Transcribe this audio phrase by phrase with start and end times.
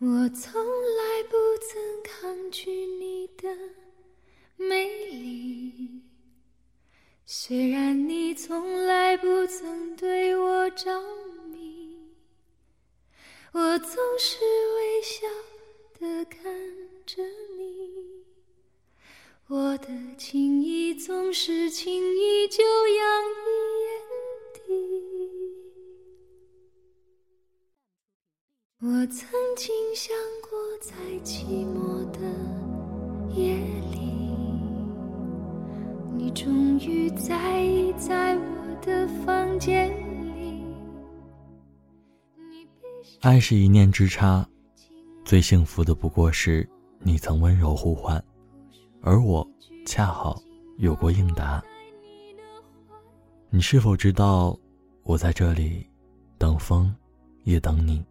[0.00, 3.48] 我从来不曾抗拒你的
[4.56, 6.04] 美丽，
[7.26, 11.02] 虽然你从来不曾对我着
[11.50, 11.98] 迷，
[13.50, 14.38] 我总是
[14.76, 15.26] 微笑
[15.98, 16.44] 的看
[17.04, 17.20] 着
[17.56, 18.24] 你，
[19.48, 23.47] 我的情意总是轻易就洋溢
[43.20, 44.48] 爱是一念之差，
[45.24, 46.68] 最幸福的不过是
[47.00, 48.22] 你曾温柔呼唤，
[49.02, 49.44] 而我
[49.84, 50.40] 恰好
[50.76, 51.60] 有过应答。
[53.50, 54.56] 你是否知道，
[55.02, 55.84] 我在这里
[56.38, 56.94] 等风，
[57.42, 58.04] 也等你。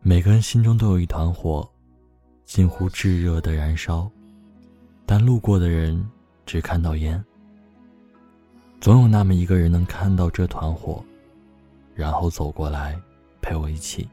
[0.00, 1.68] 每个人心中都有一团火，
[2.46, 4.10] 近乎炙热的燃烧，
[5.04, 6.08] 但路过的人
[6.46, 7.22] 只看到烟。
[8.80, 11.04] 总有那么一个人能看到这团火，
[11.94, 12.98] 然后走过来
[13.40, 14.08] 陪我一起。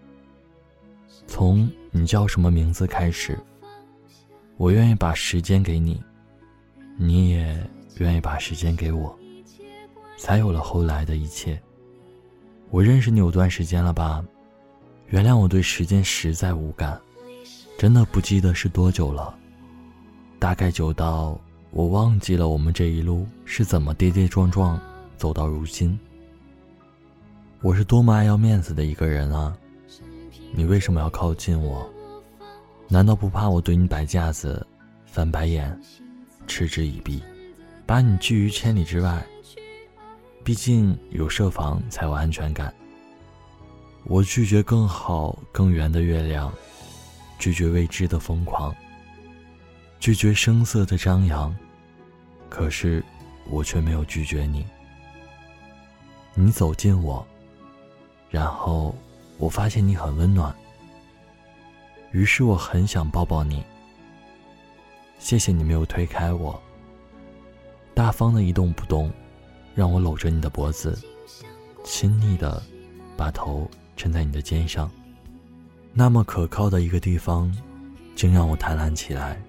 [1.28, 3.40] 从你叫什么名字开始，
[4.58, 6.02] 我愿意把时间给你，
[6.98, 9.16] 你也愿意把时间给我，
[10.18, 11.62] 才有了后来的一切。
[12.72, 14.26] 我认识你有段时间了吧？
[15.10, 17.00] 原谅我对时间实在无感，
[17.78, 19.38] 真的不记得是多久了，
[20.40, 21.40] 大概久到
[21.76, 24.80] 我忘记了我们这一路是怎么跌跌撞撞
[25.18, 26.00] 走到如今。
[27.62, 29.54] 我是多么爱要面子的一个人啊！
[30.54, 31.86] 你为什么要靠近我？
[32.88, 34.66] 难道不怕我对你摆架子、
[35.06, 35.78] 翻白眼、
[36.48, 37.22] 嗤之以鼻，
[37.86, 39.22] 把你拒于千里之外？
[40.46, 42.74] 毕竟有设防才有安全感。
[44.06, 46.54] 我拒绝更好、更圆的月亮，
[47.38, 48.74] 拒绝未知的疯狂，
[50.06, 51.52] 拒绝声色的张扬。
[52.48, 53.04] 可是，
[53.50, 54.64] 我却没有拒绝你。
[56.36, 57.26] 你走近我，
[58.30, 58.96] 然后
[59.40, 60.56] 我发现你很温暖，
[62.12, 63.64] 于是我很想抱抱你。
[65.18, 66.62] 谢谢你没有推开我，
[67.96, 69.12] 大方的一动不动，
[69.74, 70.96] 让我搂着你的脖子，
[71.84, 72.62] 亲昵的
[73.18, 73.68] 把头。
[73.98, 74.92] 撑在你的肩上，
[75.94, 77.52] 那么可靠的一个地方，
[78.14, 79.42] 竟让我贪婪起来，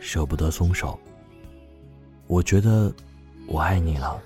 [0.00, 0.98] 舍不得松手。
[2.26, 2.92] 我觉得
[3.46, 4.20] 我爱你了。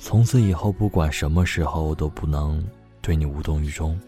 [0.00, 2.64] 从此以后，不管什么时候，我都不能
[3.00, 3.98] 对你无动于衷。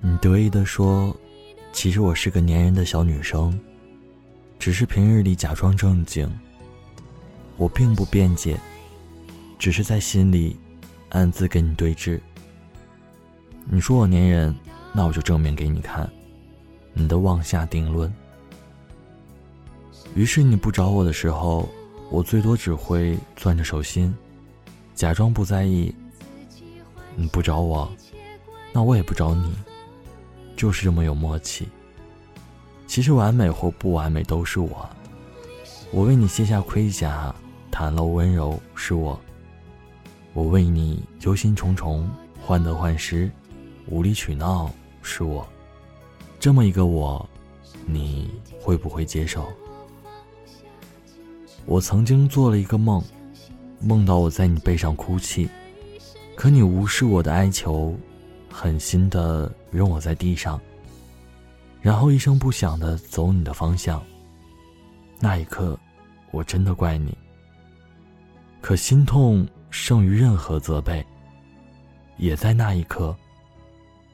[0.00, 1.14] 你得意的说
[1.72, 3.58] ：“其实我是个粘人的小女生，
[4.58, 6.30] 只是平日里假装正经。”
[7.58, 8.58] 我并不辩解，
[9.58, 10.56] 只是在心里
[11.10, 12.18] 暗自跟你对峙。
[13.66, 14.54] 你说我粘人，
[14.94, 16.10] 那我就证明给你看，
[16.94, 18.10] 你的妄下定论。
[20.14, 21.68] 于是你不找我的时候，
[22.10, 24.14] 我最多只会攥着手心，
[24.94, 25.94] 假装不在意。
[27.16, 27.90] 你不找我，
[28.72, 29.54] 那我也不找你，
[30.56, 31.68] 就是这么有默契。
[32.86, 34.88] 其实完美或不完美都是我，
[35.92, 37.34] 我为你卸下盔甲，
[37.70, 39.18] 袒露温柔是我，
[40.32, 42.04] 我为你忧心忡忡，
[42.44, 43.30] 患得患失。
[43.86, 44.70] 无理取闹
[45.02, 45.46] 是我，
[46.38, 47.28] 这么一个我，
[47.86, 49.46] 你会不会接受？
[51.66, 53.02] 我曾经做了一个梦，
[53.80, 55.48] 梦到我在你背上哭泣，
[56.34, 57.94] 可你无视我的哀求，
[58.50, 60.60] 狠心的扔我在地上，
[61.80, 64.02] 然后一声不响的走你的方向。
[65.20, 65.78] 那一刻，
[66.30, 67.16] 我真的怪你，
[68.60, 71.04] 可心痛胜于任何责备。
[72.16, 73.16] 也在那一刻。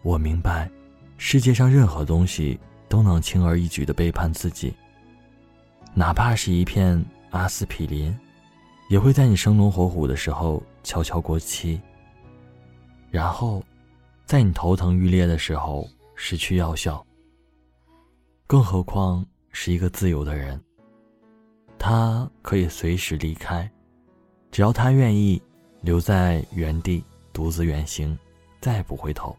[0.03, 0.71] 我明白，
[1.17, 2.57] 世界上任何东西
[2.89, 4.73] 都能轻而易举的背叛自己，
[5.93, 8.17] 哪怕是一片阿司匹林，
[8.89, 11.81] 也会在你生龙活虎的时候悄悄过期。
[13.11, 13.63] 然后，
[14.25, 17.05] 在你头疼欲裂的时候失去药效。
[18.47, 20.61] 更何况是一个自由的人，
[21.79, 23.71] 他可以随时离开，
[24.51, 25.41] 只要他愿意
[25.81, 27.03] 留在原地
[27.33, 28.17] 独自远行，
[28.61, 29.37] 再不回头。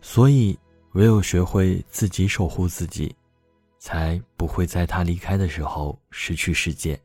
[0.00, 0.56] 所以，
[0.92, 3.14] 唯有学会自己守护自己，
[3.86, 7.00] 才不会在他离开的时候失去世界。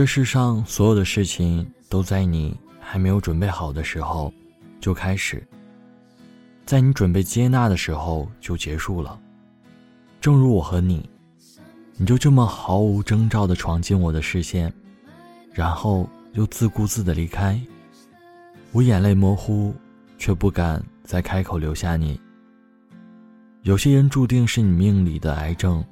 [0.00, 4.32] 这世上所有的事情都在你还没有准备好的时候
[4.80, 5.46] 就开始，
[6.64, 9.20] 在你准备接纳的时候就结束了。
[10.18, 11.06] 正如我和你，
[11.98, 14.72] 你就这么毫无征兆地闯进我的视线，
[15.52, 17.60] 然后又自顾自地离开。
[18.72, 19.74] 我眼泪模糊，
[20.16, 22.18] 却不敢再开口留下你。
[23.64, 25.84] 有些人注定是你命里的癌症，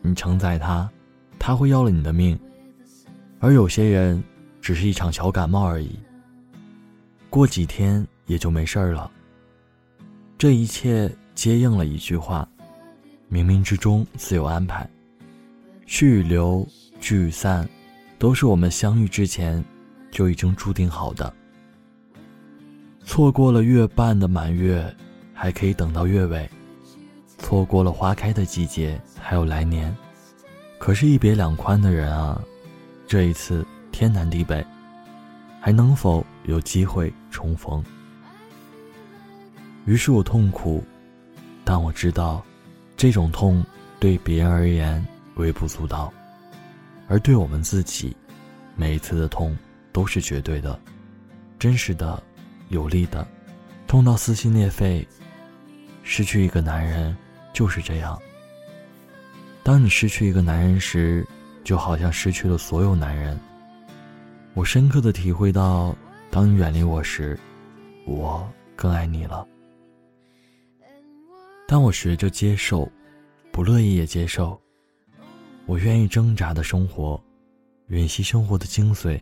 [0.00, 0.90] 你承载他，
[1.38, 2.34] 他会要了你的命；
[3.40, 4.22] 而有些人
[4.60, 5.98] 只是一场小感冒而已，
[7.30, 9.10] 过几天也就没事儿了。
[10.36, 12.46] 这一切皆应了一句话：
[13.30, 14.88] 冥冥之中自有安排。
[15.86, 16.66] 去与留，
[17.00, 17.66] 聚与散，
[18.18, 19.64] 都是我们相遇之前
[20.10, 21.32] 就已经注定好的。
[23.06, 24.94] 错过了月半的满月，
[25.32, 26.48] 还可以等到月尾。
[27.38, 29.96] 错过了花开的季节，还有来年。
[30.78, 32.40] 可是，一别两宽的人啊，
[33.10, 34.64] 这一次天南地北，
[35.60, 37.82] 还能否有机会重逢？
[39.84, 40.84] 于是我痛苦，
[41.64, 42.40] 但我知道，
[42.96, 43.66] 这种痛
[43.98, 45.04] 对别人而言
[45.34, 46.12] 微不足道，
[47.08, 48.16] 而对我们自己，
[48.76, 49.58] 每一次的痛
[49.90, 50.78] 都是绝对的、
[51.58, 52.22] 真实的、
[52.68, 53.26] 有力的，
[53.88, 55.04] 痛到撕心裂肺。
[56.04, 57.16] 失去一个男人。
[57.52, 58.16] 就是这样。
[59.64, 61.26] 当你失去一个男人时，
[61.64, 63.38] 就好像失去了所有男人。
[64.54, 65.96] 我深刻的体会到，
[66.30, 67.38] 当你远离我时，
[68.04, 69.46] 我更爱你了。
[71.68, 72.90] 当我学着接受，
[73.52, 74.60] 不乐意也接受。
[75.66, 77.22] 我愿意挣扎的生活，
[77.88, 79.20] 吮吸生活的精髓，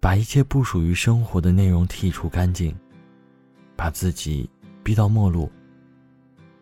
[0.00, 2.74] 把一切不属于生活的内容剔除干净，
[3.76, 4.50] 把自己
[4.82, 5.48] 逼到末路。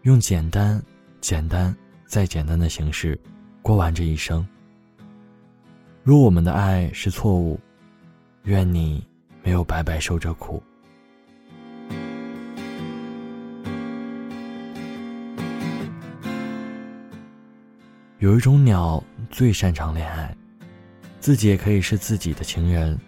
[0.02, 0.82] 用简单、
[1.22, 1.74] 简单
[2.04, 3.18] 再简单的形式
[3.62, 4.46] 过完这一生。
[6.04, 7.58] 若我们的爱是错误，
[8.44, 9.06] 愿你
[9.42, 10.62] 没有白白受着苦。
[18.18, 20.36] 有一种鸟最擅长恋爱，
[21.20, 22.98] 自己也可以是自己的情人，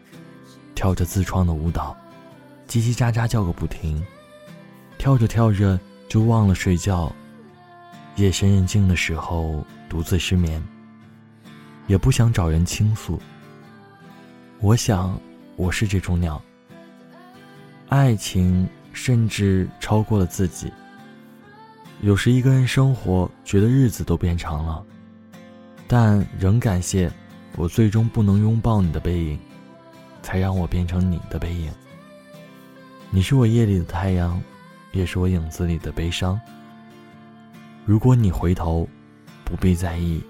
[0.75, 1.97] 跳着自创的舞蹈，
[2.69, 4.05] 叽叽喳喳叫个不停，
[4.99, 5.79] 跳着跳着。
[6.07, 7.11] 就忘了睡觉，
[8.15, 10.63] 夜深人静的时候独自失眠，
[11.87, 13.21] 也不想找人倾诉。
[14.61, 15.19] 我想，
[15.57, 16.41] 我是这种鸟。
[17.89, 20.73] 爱情甚至超过了自己。
[22.01, 24.85] 有时一个人生活，觉得日子都变长了，
[25.87, 27.13] 但仍感谢
[27.57, 29.39] 我最终不能拥抱你的背影，
[30.23, 31.73] 才让我变成你的背影。
[33.11, 34.43] 你是我夜里的太阳。
[34.93, 36.41] 也是我影子里的悲伤。
[37.85, 38.89] 如果你回头，
[39.45, 40.23] 不必在意。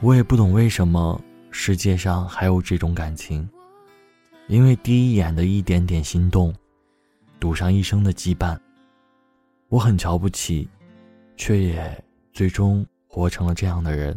[0.00, 3.48] 我也不懂为什么世界上还有这种感情，
[4.46, 6.54] 因为第一眼的一点点心动，
[7.40, 8.56] 赌上一生的羁绊。
[9.68, 10.68] 我很瞧不起，
[11.36, 14.16] 却也最终活成了这样的人。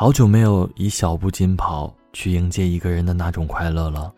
[0.00, 4.10] 好久没有以小步紧跑去迎接一个人的那种快乐了。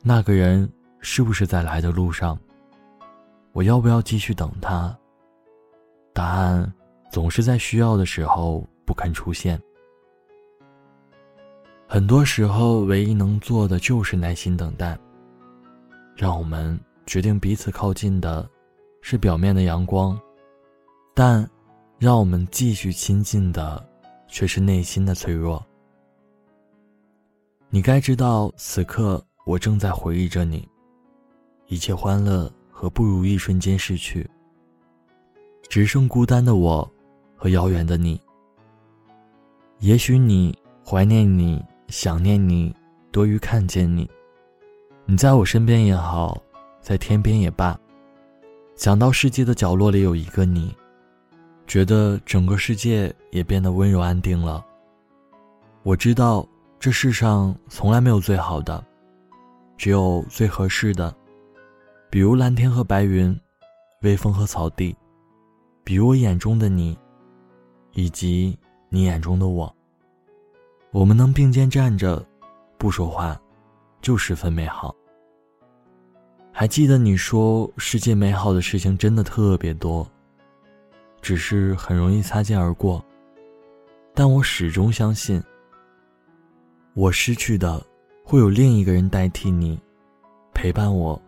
[0.00, 2.38] 那个人是不是在来的路上？
[3.50, 4.96] 我要不要继续等他？
[6.12, 6.72] 答案
[7.10, 9.60] 总是在需要的时候不肯出现。
[11.88, 14.96] 很多时候，唯一能做的就是耐心等待。
[16.14, 18.48] 让我们决定彼此靠近的，
[19.02, 20.16] 是表面的阳光，
[21.12, 21.44] 但
[21.98, 23.89] 让我们继续亲近的。
[24.30, 25.64] 却是内心的脆弱。
[27.68, 30.66] 你该知道，此刻我正在回忆着你，
[31.66, 34.28] 一切欢乐和不如意瞬间逝去，
[35.68, 36.90] 只剩孤单的我
[37.36, 38.20] 和遥远的你。
[39.78, 42.74] 也许你怀念你，想念你，
[43.10, 44.08] 多于看见你。
[45.06, 46.40] 你在我身边也好，
[46.80, 47.78] 在天边也罢，
[48.76, 50.74] 想到世界的角落里有一个你。
[51.70, 54.66] 觉得整个世界也变得温柔安定了。
[55.84, 56.44] 我知道
[56.80, 58.84] 这世上从来没有最好的，
[59.76, 61.14] 只有最合适的。
[62.10, 63.38] 比如蓝天和白云，
[64.02, 64.96] 微风和草地，
[65.84, 66.98] 比如我眼中的你，
[67.92, 68.58] 以及
[68.88, 69.72] 你眼中的我。
[70.90, 72.20] 我们能并肩站着，
[72.78, 73.40] 不说话，
[74.02, 74.92] 就十分美好。
[76.50, 80.04] 还记得你说世界美好的事情真的特别多。
[81.22, 83.04] 只是很容易擦肩而过。
[84.14, 85.42] 但我始终相信，
[86.94, 87.80] 我失去的
[88.24, 89.80] 会有另一个人代替你，
[90.52, 91.20] 陪伴我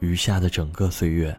[0.00, 1.36] 余下的整个岁月。